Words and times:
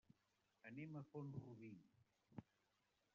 Anem 0.69 0.97
a 1.01 1.03
Font-rubí. 1.11 1.69